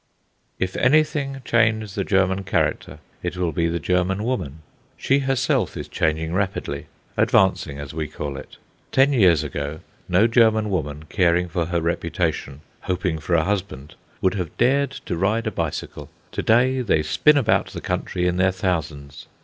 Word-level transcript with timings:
If 0.57 0.75
anything 0.77 1.43
change 1.45 1.93
the 1.93 2.03
German 2.03 2.43
character, 2.43 2.97
it 3.21 3.37
will 3.37 3.51
be 3.51 3.67
the 3.67 3.77
German 3.77 4.23
woman. 4.23 4.63
She 4.97 5.19
herself 5.19 5.77
is 5.77 5.87
changing 5.87 6.33
rapidly 6.33 6.87
advancing, 7.17 7.77
as 7.77 7.93
we 7.93 8.07
call 8.07 8.35
it. 8.35 8.57
Ten 8.91 9.13
years 9.13 9.43
ago 9.43 9.81
no 10.09 10.25
German 10.25 10.71
woman 10.71 11.05
caring 11.07 11.47
for 11.47 11.67
her 11.67 11.81
reputation, 11.81 12.61
hoping 12.79 13.19
for 13.19 13.35
a 13.35 13.43
husband, 13.43 13.93
would 14.21 14.33
have 14.33 14.57
dared 14.57 14.89
to 14.89 15.15
ride 15.17 15.45
a 15.45 15.51
bicycle: 15.51 16.09
to 16.31 16.41
day 16.41 16.81
they 16.81 17.03
spin 17.03 17.37
about 17.37 17.67
the 17.67 17.79
country 17.79 18.25
in 18.25 18.37
their 18.37 18.49
thousands. 18.51 19.27